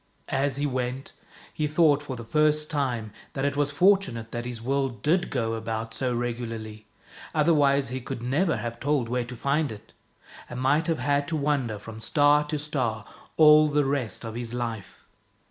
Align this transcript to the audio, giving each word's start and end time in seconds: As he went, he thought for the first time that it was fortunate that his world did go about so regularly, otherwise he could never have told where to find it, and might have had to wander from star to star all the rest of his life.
As 0.29 0.55
he 0.55 0.65
went, 0.65 1.13
he 1.53 1.67
thought 1.67 2.01
for 2.01 2.15
the 2.15 2.23
first 2.23 2.71
time 2.71 3.13
that 3.33 3.45
it 3.45 3.55
was 3.55 3.69
fortunate 3.69 4.31
that 4.31 4.47
his 4.47 4.59
world 4.59 5.03
did 5.03 5.29
go 5.29 5.53
about 5.53 5.93
so 5.93 6.11
regularly, 6.11 6.87
otherwise 7.35 7.89
he 7.89 8.01
could 8.01 8.23
never 8.23 8.57
have 8.57 8.79
told 8.79 9.07
where 9.09 9.25
to 9.25 9.35
find 9.35 9.71
it, 9.71 9.93
and 10.49 10.59
might 10.59 10.87
have 10.87 10.97
had 10.97 11.27
to 11.27 11.37
wander 11.37 11.77
from 11.77 12.01
star 12.01 12.43
to 12.47 12.57
star 12.57 13.05
all 13.37 13.67
the 13.67 13.85
rest 13.85 14.23
of 14.25 14.33
his 14.33 14.55
life. 14.55 15.05